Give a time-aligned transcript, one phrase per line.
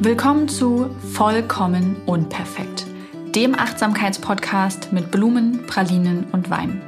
[0.00, 2.86] Willkommen zu Vollkommen Unperfekt,
[3.34, 6.80] dem Achtsamkeitspodcast mit Blumen, Pralinen und Wein.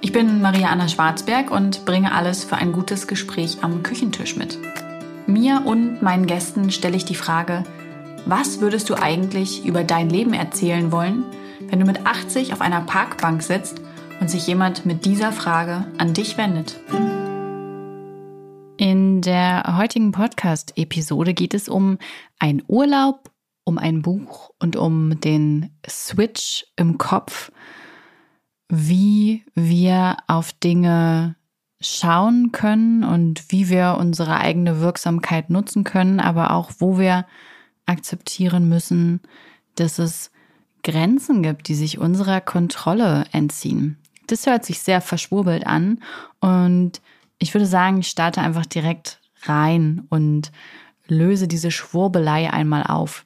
[0.00, 4.58] Ich bin Maria Anna Schwarzberg und bringe alles für ein gutes Gespräch am Küchentisch mit.
[5.28, 7.62] Mir und meinen Gästen stelle ich die Frage,
[8.24, 11.22] was würdest du eigentlich über dein Leben erzählen wollen,
[11.68, 13.80] wenn du mit 80 auf einer Parkbank sitzt
[14.20, 16.80] und sich jemand mit dieser Frage an dich wendet?
[18.78, 21.96] In der heutigen Podcast-Episode geht es um
[22.38, 23.30] einen Urlaub,
[23.64, 27.50] um ein Buch und um den Switch im Kopf,
[28.68, 31.36] wie wir auf Dinge
[31.80, 37.26] schauen können und wie wir unsere eigene Wirksamkeit nutzen können, aber auch wo wir
[37.86, 39.20] akzeptieren müssen,
[39.76, 40.30] dass es
[40.82, 43.96] Grenzen gibt, die sich unserer Kontrolle entziehen.
[44.26, 46.02] Das hört sich sehr verschwurbelt an
[46.40, 47.00] und
[47.38, 50.52] ich würde sagen, ich starte einfach direkt rein und
[51.06, 53.24] löse diese Schwurbelei einmal auf.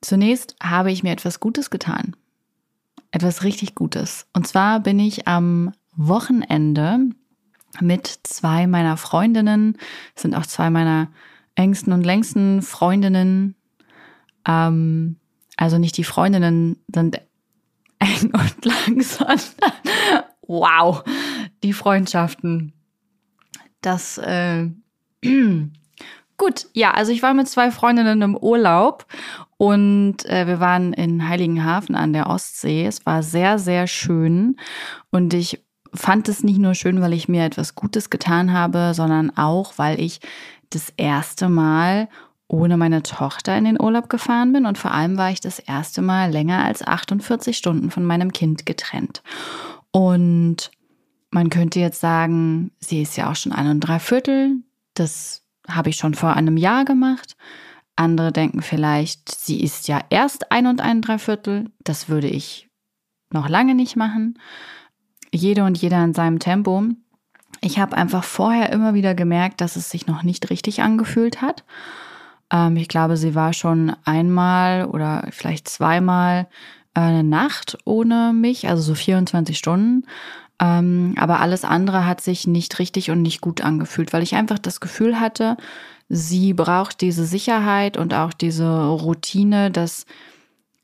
[0.00, 2.14] Zunächst habe ich mir etwas Gutes getan.
[3.10, 4.26] Etwas richtig Gutes.
[4.32, 7.00] Und zwar bin ich am Wochenende
[7.80, 9.76] mit zwei meiner Freundinnen,
[10.14, 11.08] sind auch zwei meiner
[11.54, 13.56] engsten und längsten Freundinnen.
[14.46, 15.16] Ähm,
[15.56, 17.20] also nicht die Freundinnen sind
[17.98, 19.40] eng und lang, sondern
[20.46, 21.02] wow,
[21.62, 22.72] die Freundschaften
[23.80, 24.68] das, äh,
[26.36, 29.06] gut, ja, also ich war mit zwei Freundinnen im Urlaub
[29.56, 32.86] und äh, wir waren in Heiligenhafen an der Ostsee.
[32.86, 34.56] Es war sehr, sehr schön
[35.10, 39.36] und ich fand es nicht nur schön, weil ich mir etwas Gutes getan habe, sondern
[39.36, 40.20] auch, weil ich
[40.70, 42.08] das erste Mal
[42.46, 46.00] ohne meine Tochter in den Urlaub gefahren bin und vor allem war ich das erste
[46.00, 49.22] Mal länger als 48 Stunden von meinem Kind getrennt.
[49.90, 50.70] Und
[51.30, 54.56] man könnte jetzt sagen, sie ist ja auch schon ein und drei Viertel.
[54.94, 57.36] Das habe ich schon vor einem Jahr gemacht.
[57.98, 61.70] Andere denken vielleicht, sie ist ja erst ein und ein Dreiviertel.
[61.82, 62.68] Das würde ich
[63.32, 64.38] noch lange nicht machen.
[65.32, 66.84] Jede und jeder in seinem Tempo.
[67.60, 71.64] Ich habe einfach vorher immer wieder gemerkt, dass es sich noch nicht richtig angefühlt hat.
[72.52, 76.46] Ähm, ich glaube, sie war schon einmal oder vielleicht zweimal
[76.94, 80.06] äh, eine Nacht ohne mich, also so 24 Stunden.
[80.60, 84.58] Ähm, aber alles andere hat sich nicht richtig und nicht gut angefühlt, weil ich einfach
[84.58, 85.56] das Gefühl hatte,
[86.08, 90.06] sie braucht diese Sicherheit und auch diese Routine, dass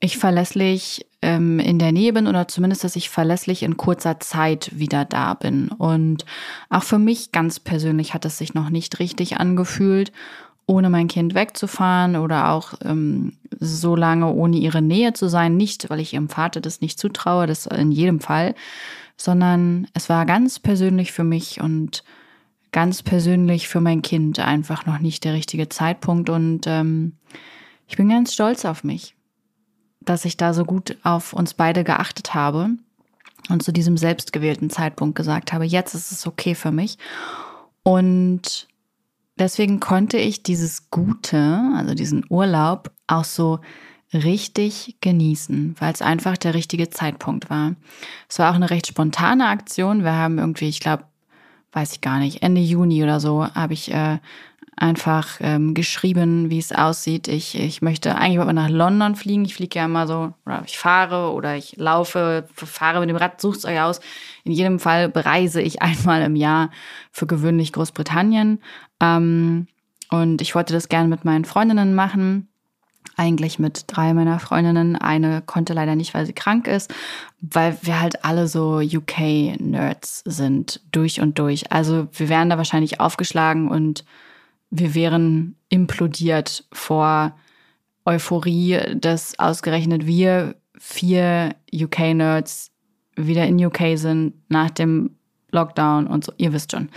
[0.00, 4.70] ich verlässlich ähm, in der Nähe bin oder zumindest, dass ich verlässlich in kurzer Zeit
[4.78, 5.68] wieder da bin.
[5.68, 6.24] Und
[6.68, 10.12] auch für mich ganz persönlich hat es sich noch nicht richtig angefühlt,
[10.66, 15.56] ohne mein Kind wegzufahren oder auch ähm, so lange ohne ihre Nähe zu sein.
[15.56, 18.54] Nicht, weil ich ihrem Vater das nicht zutraue, das in jedem Fall,
[19.16, 22.04] sondern es war ganz persönlich für mich und
[22.72, 26.28] ganz persönlich für mein Kind einfach noch nicht der richtige Zeitpunkt.
[26.28, 27.12] Und ähm,
[27.86, 29.14] ich bin ganz stolz auf mich,
[30.00, 32.70] dass ich da so gut auf uns beide geachtet habe
[33.48, 36.98] und zu diesem selbstgewählten Zeitpunkt gesagt habe, jetzt ist es okay für mich.
[37.82, 38.68] Und
[39.38, 43.60] deswegen konnte ich dieses Gute, also diesen Urlaub, auch so
[44.14, 47.74] richtig genießen, weil es einfach der richtige Zeitpunkt war.
[48.28, 50.04] Es war auch eine recht spontane Aktion.
[50.04, 51.04] Wir haben irgendwie, ich glaube,
[51.72, 54.18] weiß ich gar nicht, Ende Juni oder so, habe ich äh,
[54.76, 57.28] einfach ähm, geschrieben, wie es aussieht.
[57.28, 59.44] Ich, ich möchte eigentlich mal nach London fliegen.
[59.44, 63.40] Ich fliege ja immer so, oder ich fahre oder ich laufe, fahre mit dem Rad,
[63.40, 64.00] sucht euch aus.
[64.44, 66.70] In jedem Fall bereise ich einmal im Jahr
[67.10, 68.60] für gewöhnlich Großbritannien.
[69.00, 69.66] Ähm,
[70.10, 72.48] und ich wollte das gerne mit meinen Freundinnen machen
[73.16, 74.96] eigentlich mit drei meiner Freundinnen.
[74.96, 76.92] Eine konnte leider nicht, weil sie krank ist,
[77.40, 81.70] weil wir halt alle so UK-Nerds sind, durch und durch.
[81.72, 84.04] Also wir wären da wahrscheinlich aufgeschlagen und
[84.70, 87.36] wir wären implodiert vor
[88.04, 92.70] Euphorie, dass ausgerechnet wir vier UK-Nerds
[93.16, 95.10] wieder in UK sind nach dem
[95.50, 96.32] Lockdown und so.
[96.36, 96.90] Ihr wisst schon.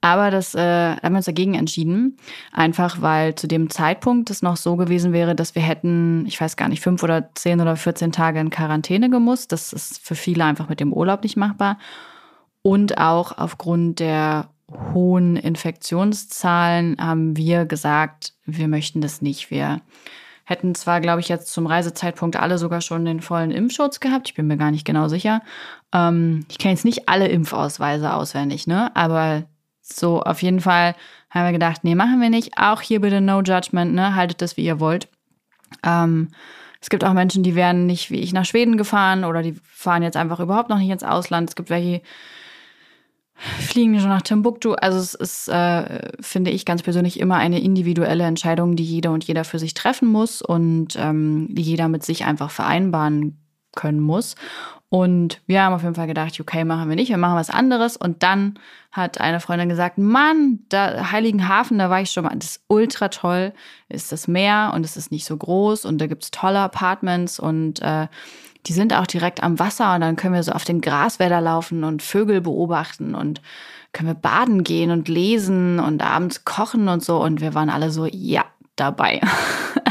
[0.00, 2.16] Aber das äh, haben wir uns dagegen entschieden.
[2.52, 6.56] Einfach weil zu dem Zeitpunkt es noch so gewesen wäre, dass wir hätten, ich weiß
[6.56, 9.50] gar nicht, fünf oder zehn oder 14 Tage in Quarantäne gemusst.
[9.50, 11.78] Das ist für viele einfach mit dem Urlaub nicht machbar.
[12.62, 14.48] Und auch aufgrund der
[14.92, 19.50] hohen Infektionszahlen haben wir gesagt, wir möchten das nicht.
[19.50, 19.80] Wir
[20.44, 24.28] hätten zwar, glaube ich, jetzt zum Reisezeitpunkt alle sogar schon den vollen Impfschutz gehabt.
[24.28, 25.42] Ich bin mir gar nicht genau sicher.
[25.92, 28.94] Ähm, ich kenne jetzt nicht alle Impfausweise auswendig, ne?
[28.94, 29.44] Aber
[29.92, 30.94] so, auf jeden Fall
[31.30, 32.56] haben wir gedacht, nee, machen wir nicht.
[32.56, 34.14] Auch hier bitte no judgment, ne?
[34.14, 35.08] Haltet das, wie ihr wollt.
[35.84, 36.28] Ähm,
[36.80, 40.02] es gibt auch Menschen, die wären nicht wie ich nach Schweden gefahren oder die fahren
[40.02, 41.50] jetzt einfach überhaupt noch nicht ins Ausland.
[41.50, 42.02] Es gibt welche,
[43.38, 44.72] fliegen schon nach Timbuktu.
[44.72, 49.24] Also es ist, äh, finde ich ganz persönlich, immer eine individuelle Entscheidung, die jeder und
[49.24, 53.38] jeder für sich treffen muss und ähm, die jeder mit sich einfach vereinbaren
[53.74, 54.34] können muss.
[54.90, 57.96] Und wir haben auf jeden Fall gedacht, UK machen wir nicht, wir machen was anderes.
[57.96, 58.58] Und dann
[58.90, 63.08] hat eine Freundin gesagt, Mann, da Heiligenhafen, da war ich schon mal, das ist ultra
[63.08, 63.52] toll,
[63.88, 67.82] ist das Meer und es ist nicht so groß und da gibt's tolle Apartments und
[67.82, 68.08] äh,
[68.66, 71.84] die sind auch direkt am Wasser und dann können wir so auf den Graswälder laufen
[71.84, 73.42] und Vögel beobachten und
[73.92, 77.22] können wir baden gehen und lesen und abends kochen und so.
[77.22, 78.44] Und wir waren alle so, ja,
[78.76, 79.20] dabei.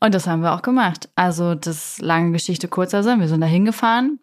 [0.00, 1.08] und das haben wir auch gemacht.
[1.16, 3.20] Also das lange Geschichte kurzer Sinn.
[3.20, 4.20] Wir sind da hingefahren.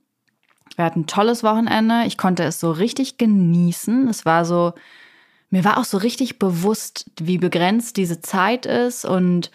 [0.75, 2.03] Wir hatten ein tolles Wochenende.
[2.05, 4.07] Ich konnte es so richtig genießen.
[4.07, 4.73] Es war so,
[5.49, 9.51] mir war auch so richtig bewusst, wie begrenzt diese Zeit ist und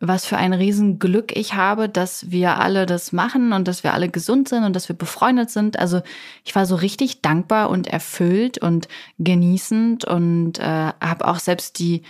[0.00, 4.08] was für ein Riesenglück ich habe, dass wir alle das machen und dass wir alle
[4.08, 5.78] gesund sind und dass wir befreundet sind.
[5.78, 6.02] Also
[6.44, 8.88] ich war so richtig dankbar und erfüllt und
[9.18, 12.02] genießend und äh, habe auch selbst die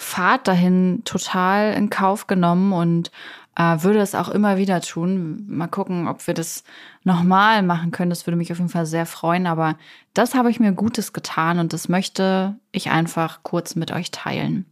[0.00, 3.10] Fahrt dahin total in Kauf genommen und
[3.54, 5.44] äh, würde es auch immer wieder tun.
[5.46, 6.64] Mal gucken, ob wir das
[7.04, 8.08] nochmal machen können.
[8.08, 9.46] Das würde mich auf jeden Fall sehr freuen.
[9.46, 9.76] Aber
[10.14, 14.64] das habe ich mir Gutes getan und das möchte ich einfach kurz mit euch teilen.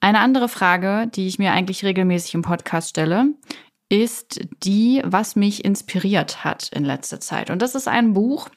[0.00, 3.26] Eine andere Frage, die ich mir eigentlich regelmäßig im Podcast stelle,
[3.88, 7.50] ist die, was mich inspiriert hat in letzter Zeit.
[7.50, 8.48] Und das ist ein Buch.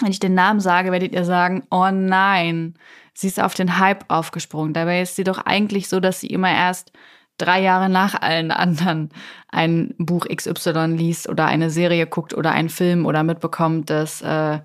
[0.00, 2.74] Wenn ich den Namen sage, werdet ihr sagen, oh nein,
[3.14, 4.72] sie ist auf den Hype aufgesprungen.
[4.72, 6.92] Dabei ist sie doch eigentlich so, dass sie immer erst
[7.38, 9.10] drei Jahre nach allen anderen
[9.48, 14.60] ein Buch XY liest oder eine Serie guckt oder einen Film oder mitbekommt, dass äh,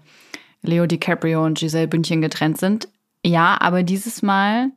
[0.61, 2.87] Leo DiCaprio und Giselle Bündchen getrennt sind.
[3.25, 4.71] Ja, aber dieses Mal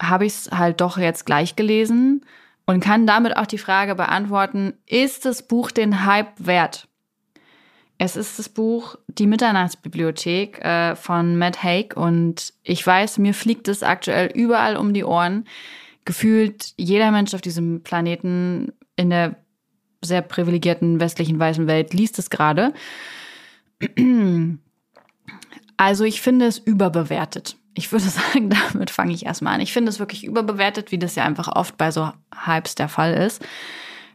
[0.00, 2.24] habe ich es halt doch jetzt gleich gelesen
[2.66, 6.87] und kann damit auch die Frage beantworten, ist das Buch den Hype wert?
[7.98, 13.66] Es ist das Buch Die Mitternachtsbibliothek äh, von Matt Haig und ich weiß, mir fliegt
[13.66, 15.46] es aktuell überall um die Ohren.
[16.04, 19.36] Gefühlt jeder Mensch auf diesem Planeten in der
[20.02, 22.72] sehr privilegierten westlichen weißen Welt liest es gerade.
[25.80, 27.56] Also ich finde es überbewertet.
[27.74, 29.60] Ich würde sagen, damit fange ich erstmal an.
[29.60, 33.14] Ich finde es wirklich überbewertet, wie das ja einfach oft bei so Hypes der Fall
[33.14, 33.46] ist,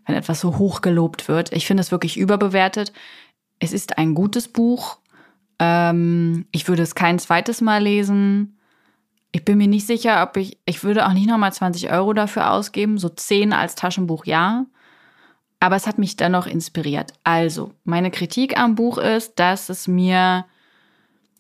[0.06, 1.54] wenn etwas so hoch gelobt wird.
[1.54, 2.92] Ich finde es wirklich überbewertet.
[3.64, 4.98] Es ist ein gutes Buch.
[5.58, 8.60] Ähm, ich würde es kein zweites Mal lesen.
[9.32, 12.52] Ich bin mir nicht sicher, ob ich, ich würde auch nicht nochmal 20 Euro dafür
[12.52, 12.98] ausgeben.
[12.98, 14.66] So 10 als Taschenbuch, ja.
[15.62, 17.14] Aber es hat mich dennoch inspiriert.
[17.24, 20.44] Also, meine Kritik am Buch ist, dass es mir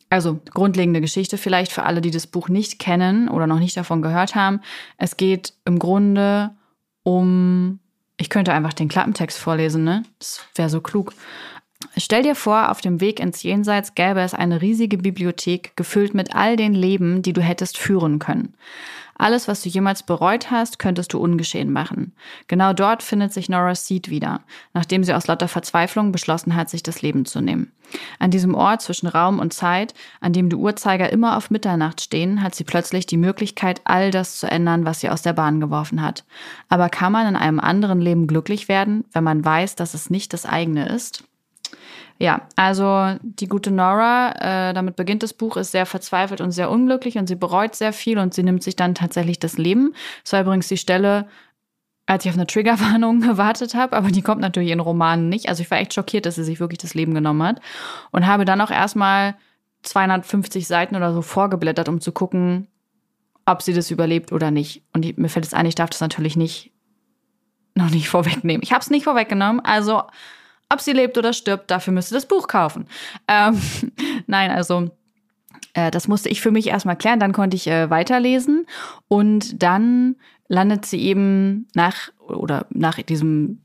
[0.09, 4.01] also grundlegende Geschichte vielleicht für alle, die das Buch nicht kennen oder noch nicht davon
[4.01, 4.61] gehört haben.
[4.97, 6.51] Es geht im Grunde
[7.01, 7.79] um,
[8.15, 10.03] ich könnte einfach den Klappentext vorlesen, ne?
[10.19, 11.13] Das wäre so klug.
[11.97, 16.35] Stell dir vor, auf dem Weg ins Jenseits gäbe es eine riesige Bibliothek, gefüllt mit
[16.35, 18.53] all den Leben, die du hättest führen können.
[19.15, 22.13] Alles, was du jemals bereut hast, könntest du ungeschehen machen.
[22.47, 24.41] Genau dort findet sich Nora Seed wieder,
[24.73, 27.71] nachdem sie aus lauter Verzweiflung beschlossen hat, sich das Leben zu nehmen.
[28.17, 32.41] An diesem Ort zwischen Raum und Zeit, an dem die Uhrzeiger immer auf Mitternacht stehen,
[32.41, 36.01] hat sie plötzlich die Möglichkeit, all das zu ändern, was sie aus der Bahn geworfen
[36.01, 36.25] hat.
[36.67, 40.33] Aber kann man in einem anderen Leben glücklich werden, wenn man weiß, dass es nicht
[40.33, 41.23] das eigene ist?
[42.19, 46.69] Ja, also die gute Nora, äh, damit beginnt das Buch, ist sehr verzweifelt und sehr
[46.69, 49.93] unglücklich und sie bereut sehr viel und sie nimmt sich dann tatsächlich das Leben.
[50.23, 51.27] Das war übrigens die Stelle,
[52.05, 55.49] als ich auf eine Triggerwarnung gewartet habe, aber die kommt natürlich in Romanen nicht.
[55.49, 57.61] Also ich war echt schockiert, dass sie sich wirklich das Leben genommen hat
[58.11, 59.35] und habe dann auch erstmal
[59.83, 62.67] 250 Seiten oder so vorgeblättert, um zu gucken,
[63.45, 64.83] ob sie das überlebt oder nicht.
[64.93, 66.71] Und mir fällt es ein, ich darf das natürlich nicht
[67.75, 68.63] noch nicht vorwegnehmen.
[68.63, 70.03] Ich habe es nicht vorweggenommen, also
[70.69, 72.87] ob sie lebt oder stirbt, dafür müsste das Buch kaufen.
[73.27, 73.61] Ähm,
[74.27, 74.91] nein, also
[75.73, 77.19] äh, das musste ich für mich erstmal klären.
[77.19, 78.65] Dann konnte ich äh, weiterlesen
[79.07, 80.15] und dann
[80.47, 83.61] landet sie eben nach oder nach diesem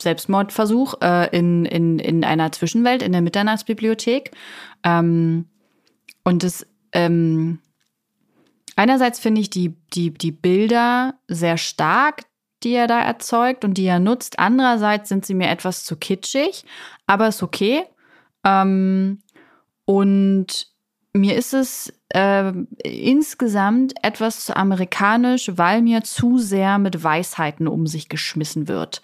[0.00, 4.30] Selbstmordversuch äh, in, in, in einer Zwischenwelt in der Mitternachtsbibliothek.
[4.84, 5.46] Ähm,
[6.24, 7.60] und das ähm,
[8.76, 12.24] einerseits finde ich die, die, die Bilder sehr stark,
[12.62, 14.38] die er da erzeugt und die er nutzt.
[14.38, 16.64] Andererseits sind sie mir etwas zu kitschig,
[17.06, 17.84] aber ist okay.
[18.44, 19.22] Ähm,
[19.84, 20.68] und
[21.12, 27.86] mir ist es äh, insgesamt etwas zu amerikanisch, weil mir zu sehr mit Weisheiten um
[27.86, 29.02] sich geschmissen wird.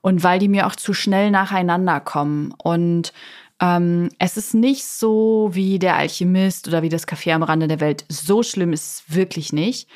[0.00, 2.52] Und weil die mir auch zu schnell nacheinander kommen.
[2.62, 3.12] Und
[3.60, 7.80] ähm, es ist nicht so wie der Alchemist oder wie das Café am Rande der
[7.80, 8.04] Welt.
[8.08, 9.88] So schlimm ist es wirklich nicht.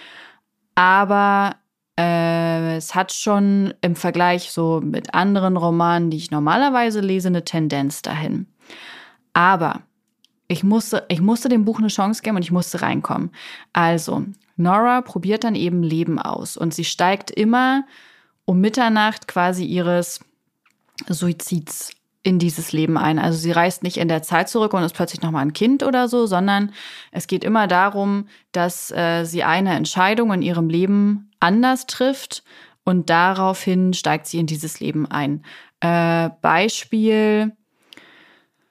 [0.75, 1.57] Aber
[1.97, 2.03] äh,
[2.79, 8.01] es hat schon im Vergleich so mit anderen Romanen, die ich normalerweise lese, eine Tendenz
[8.03, 8.47] dahin.
[9.35, 9.83] Aber
[10.47, 13.31] ich musste, ich musste dem Buch eine Chance geben und ich musste reinkommen.
[13.73, 14.25] Also,
[14.57, 17.85] Nora probiert dann eben Leben aus und sie steigt immer
[18.45, 20.21] um Mitternacht quasi ihres
[21.11, 21.91] Suizids
[22.23, 23.19] in dieses Leben ein.
[23.19, 26.09] Also sie reist nicht in der Zeit zurück und ist plötzlich nochmal ein Kind oder
[26.09, 26.73] so, sondern
[27.13, 32.43] es geht immer darum, dass äh, sie eine Entscheidung in ihrem Leben anders trifft
[32.89, 35.45] und daraufhin steigt sie in dieses Leben ein.
[35.81, 37.53] Äh, Beispiel,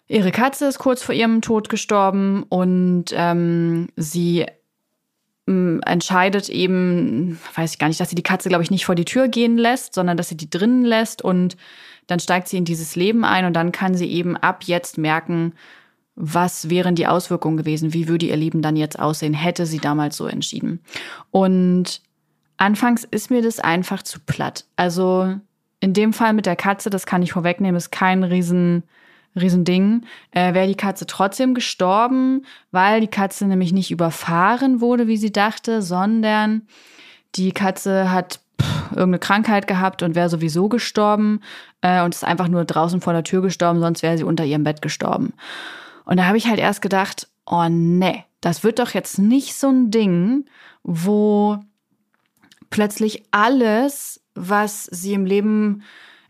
[0.08, 4.48] ihre Katze ist kurz vor ihrem Tod gestorben und ähm, sie
[5.48, 8.96] ähm, entscheidet eben, weiß ich gar nicht, dass sie die Katze, glaube ich, nicht vor
[8.96, 11.56] die Tür gehen lässt, sondern dass sie die drinnen lässt und
[12.08, 15.54] dann steigt sie in dieses Leben ein und dann kann sie eben ab jetzt merken,
[16.16, 20.18] was wären die Auswirkungen gewesen, wie würde ihr Leben dann jetzt aussehen, hätte sie damals
[20.18, 20.82] so entschieden.
[21.30, 22.02] Und
[22.58, 24.66] anfangs ist mir das einfach zu platt.
[24.76, 25.36] Also
[25.80, 28.84] in dem Fall mit der Katze, das kann ich vorwegnehmen, ist kein riesen
[29.36, 35.18] Riesending, äh, wäre die Katze trotzdem gestorben, weil die Katze nämlich nicht überfahren wurde, wie
[35.18, 36.64] sie dachte, sondern
[37.36, 41.42] die Katze hat pff, irgendeine Krankheit gehabt und wäre sowieso gestorben
[41.82, 44.64] äh, und ist einfach nur draußen vor der Tür gestorben, sonst wäre sie unter ihrem
[44.64, 45.34] Bett gestorben.
[46.06, 49.70] Und da habe ich halt erst gedacht, oh nee, das wird doch jetzt nicht so
[49.70, 50.46] ein Ding,
[50.84, 51.60] wo
[52.70, 55.84] plötzlich alles, was sie im Leben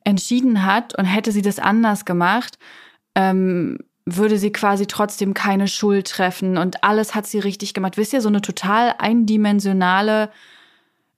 [0.03, 2.58] entschieden hat und hätte sie das anders gemacht,
[3.15, 7.98] ähm, würde sie quasi trotzdem keine Schuld treffen und alles hat sie richtig gemacht.
[7.98, 10.32] Wisst ihr, so eine total eindimensionale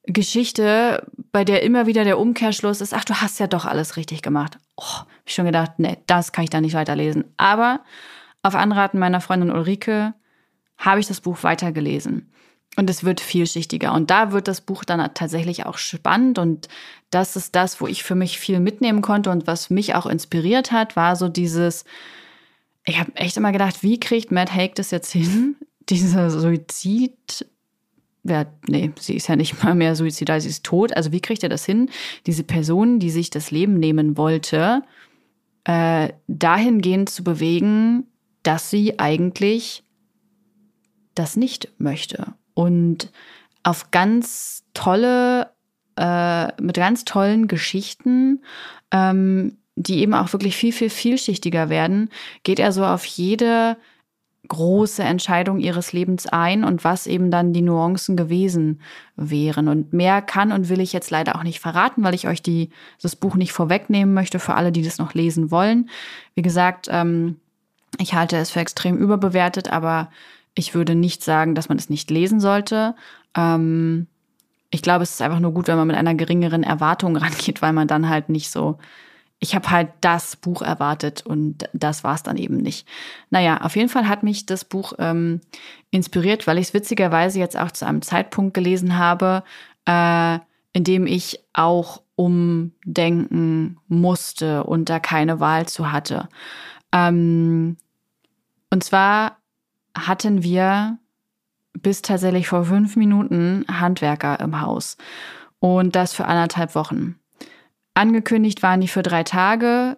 [0.06, 4.24] Geschichte, bei der immer wieder der Umkehrschluss ist, ach, du hast ja doch alles richtig
[4.24, 4.58] gemacht.
[4.76, 7.26] Oh, hab ich schon gedacht, nee, das kann ich da nicht weiterlesen.
[7.38, 7.82] Aber
[8.42, 10.16] auf Anraten meiner Freundin Ulrike
[10.80, 12.32] habe ich das Buch weitergelesen.
[12.80, 13.94] Und es wird vielschichtiger.
[13.94, 16.40] Und da wird das Buch dann tatsächlich auch spannend.
[16.40, 16.70] Und
[17.10, 20.72] das ist das, wo ich für mich viel mitnehmen konnte und was mich auch inspiriert
[20.72, 21.84] hat, war so dieses,
[22.86, 25.58] ich habe echt immer gedacht, wie kriegt Matt Haig das jetzt hin,
[25.90, 27.46] dieser Suizid,
[28.24, 30.96] ja, nee, sie ist ja nicht mal mehr suizidal, sie ist tot.
[30.96, 31.90] Also wie kriegt er das hin,
[32.28, 34.84] diese Person, die sich das Leben nehmen wollte,
[35.66, 38.06] äh, dahingehend zu bewegen,
[38.44, 39.84] dass sie eigentlich
[41.14, 43.12] das nicht möchte und
[43.64, 45.52] auf ganz tolle,
[45.98, 48.44] äh, mit ganz tollen Geschichten,
[48.92, 52.10] ähm, die eben auch wirklich viel, viel vielschichtiger werden,
[52.44, 53.78] geht er so auf jede
[54.48, 58.82] große Entscheidung ihres Lebens ein und was eben dann die Nuancen gewesen
[59.16, 59.68] wären.
[59.68, 62.70] Und mehr kann und will ich jetzt leider auch nicht verraten, weil ich euch die,
[63.02, 65.90] das Buch nicht vorwegnehmen möchte für alle, die das noch lesen wollen.
[66.36, 67.40] Wie gesagt, ähm,
[68.00, 70.10] ich halte es für extrem überbewertet, aber
[70.56, 72.96] ich würde nicht sagen, dass man es nicht lesen sollte.
[73.36, 74.08] Ähm,
[74.72, 77.74] ich glaube, es ist einfach nur gut, wenn man mit einer geringeren Erwartung rangeht, weil
[77.74, 78.78] man dann halt nicht so,
[79.40, 82.88] ich habe halt das Buch erwartet und das war es dann eben nicht.
[83.30, 85.42] Naja, auf jeden Fall hat mich das Buch ähm,
[85.92, 89.44] inspiriert, weil ich es witzigerweise jetzt auch zu einem Zeitpunkt gelesen habe,
[89.86, 90.40] äh,
[90.74, 96.28] in dem ich auch umdenken musste und da keine Wahl zu hatte.
[96.92, 97.78] Ähm,
[98.70, 99.39] und zwar
[100.08, 100.98] hatten wir
[101.74, 104.98] bis tatsächlich vor fünf Minuten Handwerker im Haus.
[105.60, 107.20] Und das für anderthalb Wochen.
[107.94, 109.98] Angekündigt waren die für drei Tage.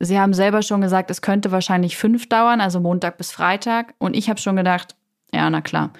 [0.00, 3.94] Sie haben selber schon gesagt, es könnte wahrscheinlich fünf dauern, also Montag bis Freitag.
[3.98, 4.96] Und ich habe schon gedacht,
[5.32, 5.92] ja, na klar.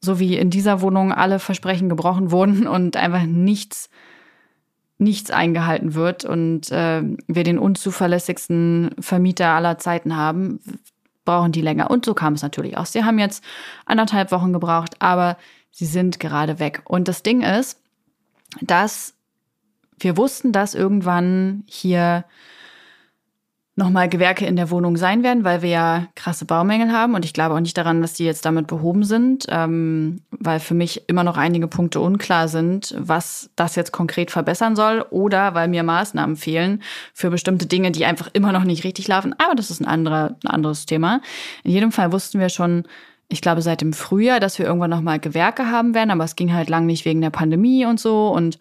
[0.00, 3.90] So wie in dieser Wohnung alle Versprechen gebrochen wurden und einfach nichts,
[4.98, 10.60] nichts eingehalten wird und äh, wir den unzuverlässigsten Vermieter aller Zeiten haben,
[11.24, 11.90] brauchen die länger.
[11.90, 12.86] Und so kam es natürlich auch.
[12.86, 13.44] Sie haben jetzt
[13.86, 15.36] anderthalb Wochen gebraucht, aber
[15.70, 16.82] sie sind gerade weg.
[16.84, 17.80] Und das Ding ist,
[18.60, 19.14] dass
[19.98, 22.24] wir wussten, dass irgendwann hier
[23.80, 27.14] nochmal Gewerke in der Wohnung sein werden, weil wir ja krasse Baumängel haben.
[27.14, 30.74] Und ich glaube auch nicht daran, dass die jetzt damit behoben sind, ähm, weil für
[30.74, 35.66] mich immer noch einige Punkte unklar sind, was das jetzt konkret verbessern soll oder weil
[35.66, 36.82] mir Maßnahmen fehlen
[37.14, 39.34] für bestimmte Dinge, die einfach immer noch nicht richtig laufen.
[39.38, 41.20] Aber das ist ein, anderer, ein anderes Thema.
[41.64, 42.84] In jedem Fall wussten wir schon,
[43.28, 46.52] ich glaube, seit dem Frühjahr, dass wir irgendwann nochmal Gewerke haben werden, aber es ging
[46.52, 48.28] halt lang nicht wegen der Pandemie und so.
[48.28, 48.58] Und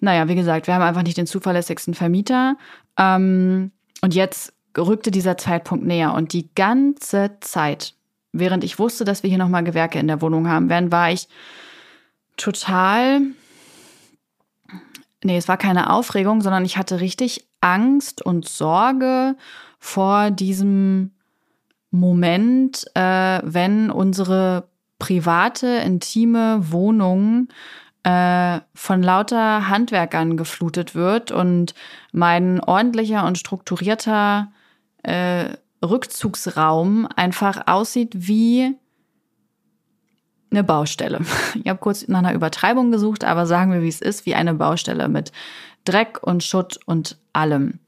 [0.00, 2.56] naja, wie gesagt, wir haben einfach nicht den zuverlässigsten Vermieter.
[2.98, 3.72] Ähm,
[4.04, 6.12] und jetzt rückte dieser Zeitpunkt näher.
[6.12, 7.94] Und die ganze Zeit,
[8.32, 11.26] während ich wusste, dass wir hier nochmal Gewerke in der Wohnung haben werden, war ich
[12.36, 13.22] total,
[15.22, 19.36] nee, es war keine Aufregung, sondern ich hatte richtig Angst und Sorge
[19.78, 21.12] vor diesem
[21.90, 24.68] Moment, äh, wenn unsere
[24.98, 27.48] private, intime Wohnung
[28.04, 31.74] äh, von lauter Handwerkern geflutet wird und
[32.12, 34.52] mein ordentlicher und strukturierter
[35.02, 38.76] äh, Rückzugsraum einfach aussieht wie
[40.50, 41.20] eine Baustelle.
[41.54, 44.54] Ich habe kurz nach einer Übertreibung gesucht, aber sagen wir, wie es ist, wie eine
[44.54, 45.32] Baustelle mit
[45.84, 47.80] Dreck und Schutt und allem.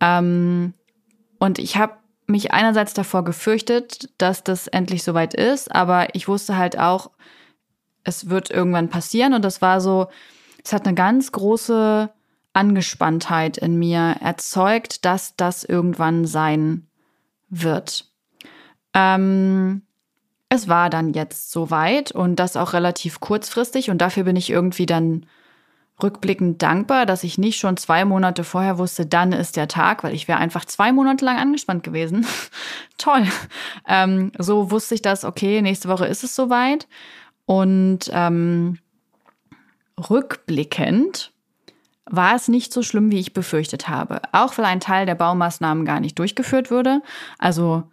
[0.00, 0.74] Ähm,
[1.38, 1.94] und ich habe
[2.26, 7.10] mich einerseits davor gefürchtet, dass das endlich soweit ist, aber ich wusste halt auch,
[8.06, 10.06] es wird irgendwann passieren und das war so,
[10.64, 12.08] es hat eine ganz große
[12.52, 16.86] Angespanntheit in mir erzeugt, dass das irgendwann sein
[17.50, 18.08] wird.
[18.94, 19.82] Ähm,
[20.48, 24.86] es war dann jetzt soweit und das auch relativ kurzfristig und dafür bin ich irgendwie
[24.86, 25.26] dann
[26.00, 30.14] rückblickend dankbar, dass ich nicht schon zwei Monate vorher wusste, dann ist der Tag, weil
[30.14, 32.24] ich wäre einfach zwei Monate lang angespannt gewesen.
[32.98, 33.26] Toll.
[33.88, 36.86] Ähm, so wusste ich das, okay, nächste Woche ist es soweit.
[37.46, 38.78] Und ähm,
[40.10, 41.32] rückblickend
[42.04, 44.20] war es nicht so schlimm, wie ich befürchtet habe.
[44.32, 47.02] Auch weil ein Teil der Baumaßnahmen gar nicht durchgeführt würde.
[47.38, 47.84] Also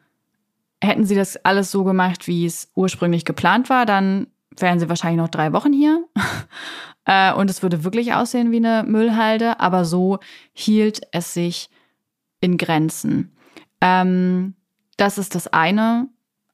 [0.81, 5.21] hätten sie das alles so gemacht, wie es ursprünglich geplant war, dann wären sie wahrscheinlich
[5.21, 6.03] noch drei Wochen hier.
[7.05, 10.19] Äh, und es würde wirklich aussehen wie eine Müllhalde, aber so
[10.53, 11.69] hielt es sich
[12.39, 13.35] in Grenzen.
[13.81, 14.55] Ähm,
[14.95, 16.07] das ist das eine.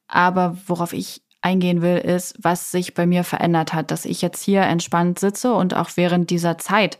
[0.08, 4.42] Aber worauf ich eingehen will, ist, was sich bei mir verändert hat, dass ich jetzt
[4.42, 6.98] hier entspannt sitze und auch während dieser Zeit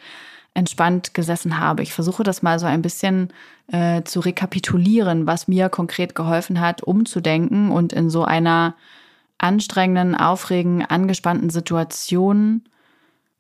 [0.54, 1.82] entspannt gesessen habe.
[1.82, 3.28] Ich versuche das mal so ein bisschen
[3.70, 8.75] äh, zu rekapitulieren, was mir konkret geholfen hat, umzudenken und in so einer
[9.38, 12.62] anstrengenden, aufregenden, angespannten Situation.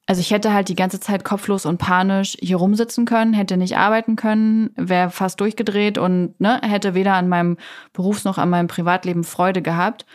[0.06, 3.76] Also ich hätte halt die ganze Zeit kopflos und panisch hier rumsitzen können, hätte nicht
[3.76, 7.58] arbeiten können, wäre fast durchgedreht und ne, hätte weder an meinem
[7.92, 10.06] Berufs- noch an meinem Privatleben Freude gehabt.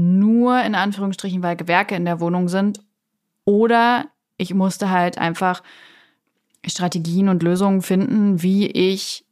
[0.00, 2.78] Nur in Anführungsstrichen, weil Gewerke in der Wohnung sind.
[3.44, 4.04] Oder
[4.36, 5.60] ich musste halt einfach
[6.64, 9.24] Strategien und Lösungen finden, wie ich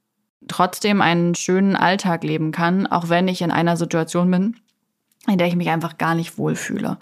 [0.48, 4.56] trotzdem einen schönen Alltag leben kann, auch wenn ich in einer Situation bin,
[5.28, 6.98] in der ich mich einfach gar nicht wohlfühle.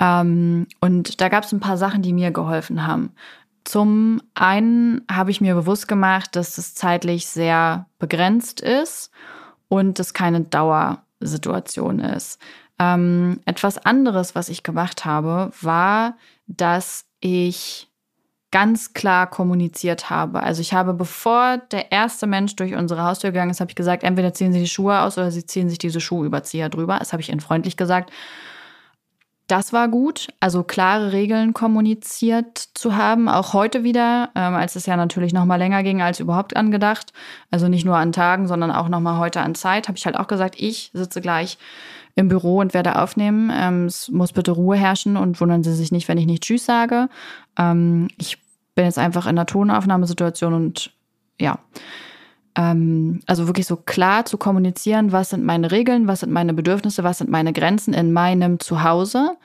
[0.00, 3.12] Ähm, und da gab es ein paar Sachen, die mir geholfen haben.
[3.62, 9.12] Zum einen habe ich mir bewusst gemacht, dass es zeitlich sehr begrenzt ist
[9.68, 12.40] und es keine Dauersituation ist.
[12.78, 17.88] Ähm, etwas anderes, was ich gemacht habe, war, dass ich
[18.50, 20.42] ganz klar kommuniziert habe.
[20.42, 24.04] Also ich habe, bevor der erste Mensch durch unsere Haustür gegangen ist, habe ich gesagt,
[24.04, 26.98] entweder ziehen Sie die Schuhe aus oder Sie ziehen sich diese Schuhüberzieher drüber.
[26.98, 28.10] Das habe ich Ihnen freundlich gesagt.
[29.48, 34.84] Das war gut, also klare Regeln kommuniziert zu haben, auch heute wieder, ähm, als es
[34.84, 37.14] ja natürlich noch mal länger ging als überhaupt angedacht.
[37.50, 40.18] Also nicht nur an Tagen, sondern auch noch mal heute an Zeit, habe ich halt
[40.18, 41.56] auch gesagt, ich sitze gleich
[42.18, 43.48] im Büro und werde aufnehmen.
[43.54, 46.64] Ähm, es muss bitte Ruhe herrschen und wundern Sie sich nicht, wenn ich nicht Tschüss
[46.64, 47.08] sage.
[47.56, 48.38] Ähm, ich
[48.74, 50.92] bin jetzt einfach in einer Tonaufnahmesituation und
[51.40, 51.60] ja.
[52.56, 57.04] Ähm, also wirklich so klar zu kommunizieren, was sind meine Regeln, was sind meine Bedürfnisse,
[57.04, 59.36] was sind meine Grenzen in meinem Zuhause.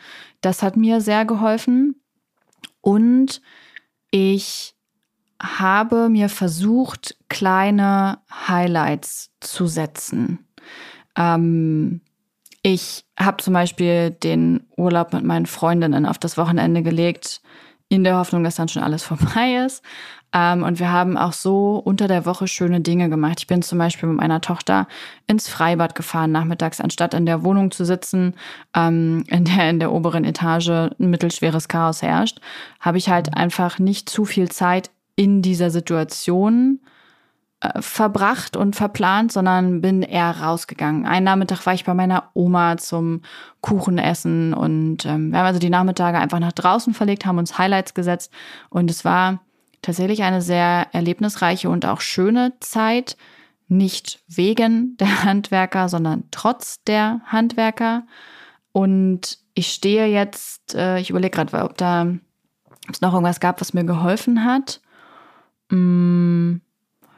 [0.41, 2.01] Das hat mir sehr geholfen.
[2.81, 3.43] Und
[4.09, 4.73] ich
[5.39, 10.47] habe mir versucht, kleine Highlights zu setzen.
[11.15, 12.01] Ähm,
[12.63, 17.41] ich habe zum Beispiel den Urlaub mit meinen Freundinnen auf das Wochenende gelegt,
[17.89, 19.83] in der Hoffnung, dass dann schon alles vorbei ist.
[20.33, 23.35] Ähm, und wir haben auch so unter der Woche schöne Dinge gemacht.
[23.39, 24.87] Ich bin zum Beispiel mit meiner Tochter
[25.27, 28.33] ins Freibad gefahren nachmittags, anstatt in der Wohnung zu sitzen,
[28.75, 32.39] ähm, in der in der oberen Etage ein mittelschweres Chaos herrscht,
[32.79, 36.79] habe ich halt einfach nicht zu viel Zeit in dieser Situation
[37.79, 41.05] verbracht und verplant, sondern bin eher rausgegangen.
[41.05, 43.21] Einen Nachmittag war ich bei meiner Oma zum
[43.61, 47.93] Kuchenessen und ähm, wir haben also die Nachmittage einfach nach draußen verlegt, haben uns Highlights
[47.93, 48.33] gesetzt
[48.69, 49.39] und es war
[49.81, 53.15] tatsächlich eine sehr erlebnisreiche und auch schöne Zeit.
[53.69, 58.05] Nicht wegen der Handwerker, sondern trotz der Handwerker.
[58.73, 62.07] Und ich stehe jetzt, äh, ich überlege gerade, ob da
[62.89, 64.81] ob noch irgendwas gab, was mir geholfen hat.
[65.69, 66.59] Mmh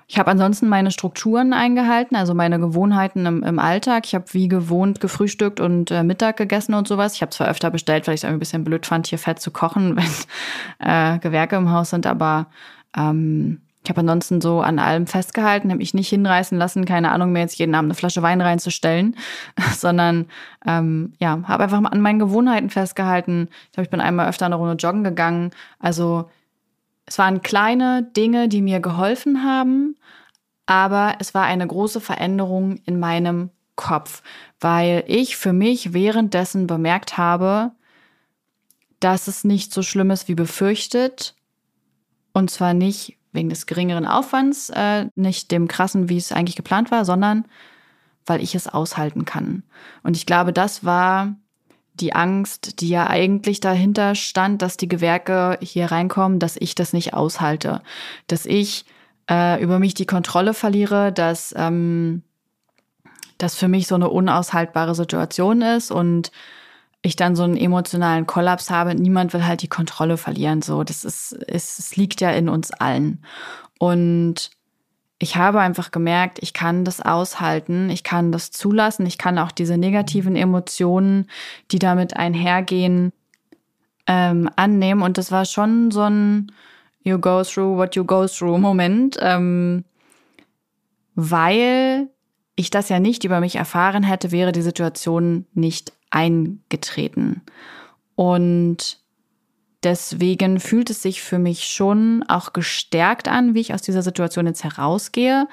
[0.07, 4.05] ich habe ansonsten meine Strukturen eingehalten, also meine Gewohnheiten im, im Alltag.
[4.05, 7.15] Ich habe wie gewohnt gefrühstückt und äh, Mittag gegessen und sowas.
[7.15, 9.49] Ich habe zwar öfter bestellt, weil ich es ein bisschen blöd fand, hier fett zu
[9.49, 9.95] kochen,
[10.79, 12.47] wenn äh, Gewerke im Haus sind, aber
[12.95, 17.31] ähm, ich habe ansonsten so an allem festgehalten, habe mich nicht hinreißen lassen, keine Ahnung,
[17.31, 19.15] mir jetzt jeden Abend eine Flasche Wein reinzustellen,
[19.75, 20.25] sondern
[20.65, 23.49] ähm, ja, habe einfach an meinen Gewohnheiten festgehalten.
[23.65, 25.51] Ich glaube, ich bin einmal öfter eine Runde joggen gegangen.
[25.79, 26.29] Also
[27.05, 29.95] es waren kleine Dinge, die mir geholfen haben,
[30.65, 34.23] aber es war eine große Veränderung in meinem Kopf,
[34.59, 37.71] weil ich für mich währenddessen bemerkt habe,
[38.99, 41.35] dass es nicht so schlimm ist wie befürchtet.
[42.33, 46.89] Und zwar nicht wegen des geringeren Aufwands, äh, nicht dem krassen, wie es eigentlich geplant
[46.89, 47.45] war, sondern
[48.25, 49.63] weil ich es aushalten kann.
[50.01, 51.35] Und ich glaube, das war
[51.99, 56.93] die Angst, die ja eigentlich dahinter stand, dass die Gewerke hier reinkommen, dass ich das
[56.93, 57.81] nicht aushalte,
[58.27, 58.85] dass ich
[59.29, 62.23] äh, über mich die Kontrolle verliere, dass ähm,
[63.37, 66.31] das für mich so eine unaushaltbare Situation ist und
[67.01, 68.95] ich dann so einen emotionalen Kollaps habe.
[68.95, 70.61] Niemand will halt die Kontrolle verlieren.
[70.61, 73.23] So, das ist, es, es liegt ja in uns allen.
[73.77, 74.49] Und
[75.17, 79.51] ich habe einfach gemerkt, ich kann das aushalten, ich kann das zulassen, ich kann auch
[79.51, 81.29] diese negativen Emotionen,
[81.71, 83.13] die damit einhergehen,
[84.07, 85.01] ähm, annehmen.
[85.01, 86.51] Und das war schon so ein
[87.03, 89.85] You go through what you go through Moment, ähm,
[91.13, 92.09] weil
[92.55, 97.41] ich das ja nicht über mich erfahren hätte, wäre die Situation nicht eingetreten.
[98.15, 98.99] Und
[99.85, 104.47] deswegen fühlt es sich für mich schon auch gestärkt an, wie ich aus dieser Situation
[104.47, 105.47] jetzt herausgehe.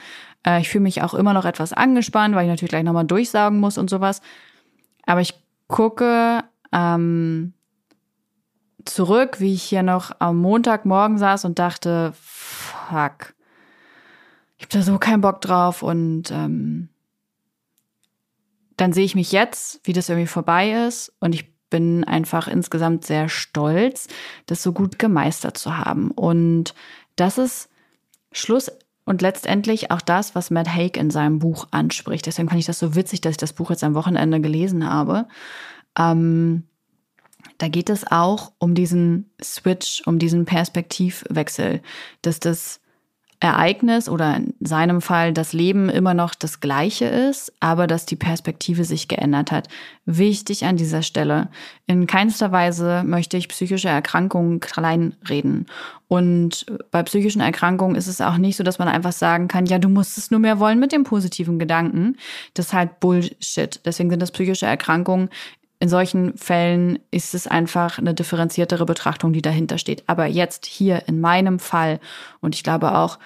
[0.44, 3.60] Äh, ich fühle mich auch immer noch etwas angespannt, weil ich natürlich gleich nochmal durchsagen
[3.60, 4.20] muss und sowas.
[5.06, 5.34] Aber ich
[5.68, 6.42] gucke
[6.72, 7.52] ähm,
[8.84, 13.34] zurück, wie ich hier noch am Montagmorgen saß und dachte, fuck,
[14.56, 16.88] ich habe da so keinen Bock drauf und ähm,
[18.76, 23.06] dann sehe ich mich jetzt, wie das irgendwie vorbei ist und ich bin einfach insgesamt
[23.06, 24.06] sehr stolz,
[24.44, 26.10] das so gut gemeistert zu haben.
[26.10, 26.74] Und
[27.16, 27.70] das ist
[28.30, 28.70] Schluss
[29.06, 32.26] und letztendlich auch das, was Matt Haig in seinem Buch anspricht.
[32.26, 35.26] Deswegen fand ich das so witzig, dass ich das Buch jetzt am Wochenende gelesen habe.
[35.98, 36.64] Ähm,
[37.56, 41.80] da geht es auch um diesen Switch, um diesen Perspektivwechsel,
[42.20, 42.81] dass das
[43.42, 48.14] Ereignis oder in seinem Fall das Leben immer noch das gleiche ist, aber dass die
[48.14, 49.66] Perspektive sich geändert hat.
[50.06, 51.48] Wichtig an dieser Stelle.
[51.88, 55.66] In keinster Weise möchte ich psychische Erkrankungen kleinreden.
[56.06, 59.80] Und bei psychischen Erkrankungen ist es auch nicht so, dass man einfach sagen kann, ja,
[59.80, 62.18] du musst es nur mehr wollen mit dem positiven Gedanken.
[62.54, 63.80] Das ist halt Bullshit.
[63.84, 65.30] Deswegen sind das psychische Erkrankungen
[65.82, 70.04] in solchen Fällen ist es einfach eine differenziertere Betrachtung, die dahinter steht.
[70.06, 71.98] Aber jetzt hier in meinem Fall
[72.40, 73.18] und ich glaube auch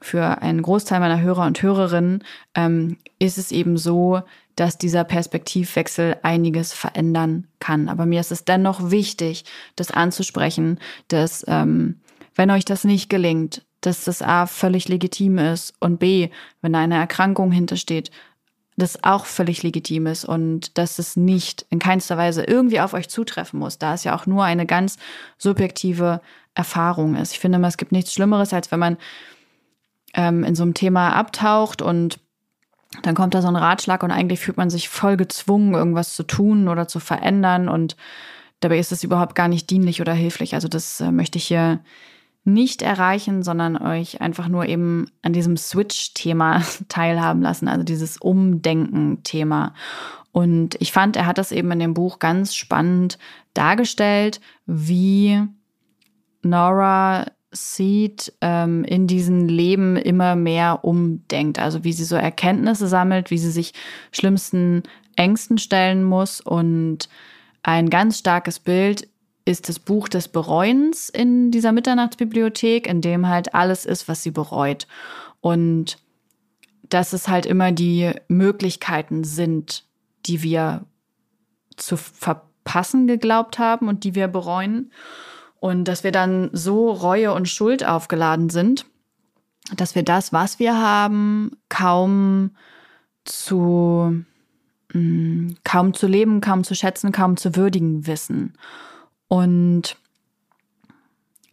[0.00, 2.22] für einen Großteil meiner Hörer und Hörerinnen
[2.54, 4.22] ähm, ist es eben so,
[4.54, 7.88] dass dieser Perspektivwechsel einiges verändern kann.
[7.88, 11.98] Aber mir ist es dennoch wichtig, das anzusprechen, dass ähm,
[12.36, 16.28] wenn euch das nicht gelingt, dass das A völlig legitim ist und B,
[16.62, 18.12] wenn da eine Erkrankung hintersteht,
[18.76, 23.08] das auch völlig legitim ist und dass es nicht in keinster Weise irgendwie auf euch
[23.08, 24.96] zutreffen muss, da es ja auch nur eine ganz
[25.38, 26.20] subjektive
[26.54, 27.32] Erfahrung ist.
[27.32, 28.96] Ich finde immer, es gibt nichts Schlimmeres, als wenn man
[30.14, 32.18] ähm, in so einem Thema abtaucht und
[33.02, 36.22] dann kommt da so ein Ratschlag und eigentlich fühlt man sich voll gezwungen, irgendwas zu
[36.22, 37.96] tun oder zu verändern und
[38.60, 40.54] dabei ist es überhaupt gar nicht dienlich oder hilflich.
[40.54, 41.80] Also das äh, möchte ich hier
[42.44, 49.74] nicht erreichen, sondern euch einfach nur eben an diesem Switch-Thema teilhaben lassen, also dieses Umdenken-Thema.
[50.32, 53.18] Und ich fand, er hat das eben in dem Buch ganz spannend
[53.54, 55.42] dargestellt, wie
[56.42, 61.58] Nora Seed ähm, in diesem Leben immer mehr umdenkt.
[61.58, 63.72] Also wie sie so Erkenntnisse sammelt, wie sie sich
[64.10, 64.82] schlimmsten
[65.16, 66.40] Ängsten stellen muss.
[66.40, 67.08] Und
[67.62, 69.08] ein ganz starkes Bild
[69.44, 74.30] ist das Buch des Bereuens in dieser Mitternachtsbibliothek, in dem halt alles ist, was sie
[74.30, 74.86] bereut.
[75.40, 75.98] Und
[76.88, 79.84] dass es halt immer die Möglichkeiten sind,
[80.26, 80.84] die wir
[81.76, 84.92] zu verpassen geglaubt haben und die wir bereuen.
[85.60, 88.86] Und dass wir dann so Reue und Schuld aufgeladen sind,
[89.76, 92.50] dass wir das, was wir haben, kaum
[93.24, 94.24] zu,
[94.92, 98.54] mm, kaum zu leben, kaum zu schätzen, kaum zu würdigen wissen.
[99.34, 99.96] Und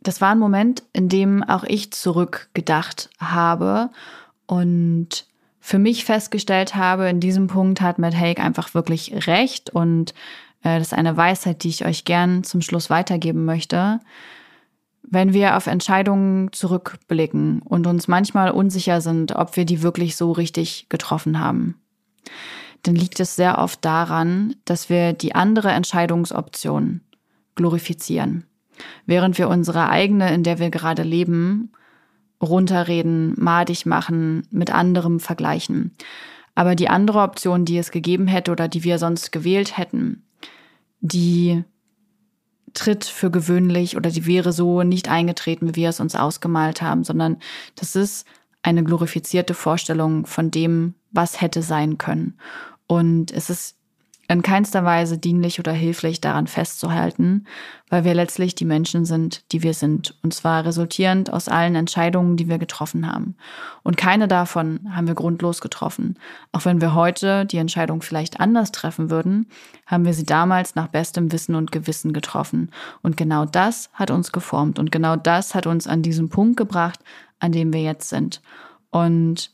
[0.04, 3.90] das war ein Moment, in dem auch ich zurückgedacht habe
[4.46, 5.26] und
[5.60, 10.12] für mich festgestellt habe, in diesem Punkt hat Matt Haig einfach wirklich recht und
[10.62, 14.00] äh, das ist eine Weisheit, die ich euch gern zum Schluss weitergeben möchte.
[15.02, 20.32] Wenn wir auf Entscheidungen zurückblicken und uns manchmal unsicher sind, ob wir die wirklich so
[20.32, 21.82] richtig getroffen haben,
[22.84, 27.02] dann liegt es sehr oft daran, dass wir die andere Entscheidungsoption
[27.62, 28.46] glorifizieren.
[29.06, 31.72] Während wir unsere eigene, in der wir gerade leben,
[32.42, 35.96] runterreden, madig machen, mit anderem vergleichen.
[36.56, 40.24] Aber die andere Option, die es gegeben hätte oder die wir sonst gewählt hätten,
[41.00, 41.64] die
[42.74, 47.04] tritt für gewöhnlich oder die wäre so nicht eingetreten, wie wir es uns ausgemalt haben,
[47.04, 47.38] sondern
[47.76, 48.26] das ist
[48.64, 52.40] eine glorifizierte Vorstellung von dem, was hätte sein können.
[52.88, 53.78] Und es ist
[54.32, 57.46] in keinster Weise dienlich oder hilflich daran festzuhalten,
[57.90, 60.16] weil wir letztlich die Menschen sind, die wir sind.
[60.24, 63.36] Und zwar resultierend aus allen Entscheidungen, die wir getroffen haben.
[63.84, 66.18] Und keine davon haben wir grundlos getroffen.
[66.54, 69.48] Auch wenn wir heute die Entscheidung vielleicht anders treffen würden,
[69.86, 72.72] haben wir sie damals nach bestem Wissen und Gewissen getroffen.
[73.02, 74.80] Und genau das hat uns geformt.
[74.80, 77.00] Und genau das hat uns an diesen Punkt gebracht,
[77.40, 78.42] an dem wir jetzt sind.
[78.92, 79.52] Und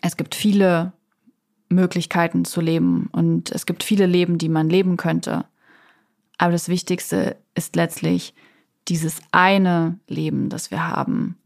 [0.00, 0.92] es gibt viele
[1.68, 5.44] Möglichkeiten zu leben und es gibt viele Leben, die man leben könnte.
[6.38, 8.34] Aber das Wichtigste ist letztlich
[8.88, 11.36] dieses eine Leben, das wir haben,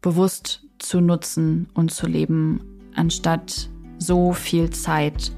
[0.00, 2.60] bewusst zu nutzen und zu leben,
[2.94, 3.68] anstatt
[3.98, 5.32] so viel Zeit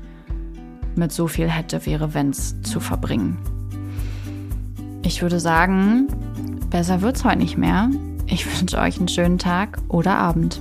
[0.94, 3.38] mit so viel hätte, wäre, wenn's zu verbringen.
[5.02, 6.06] Ich würde sagen,
[6.70, 7.90] besser wird's heute nicht mehr.
[8.26, 10.60] Ich wünsche euch einen schönen Tag oder Abend.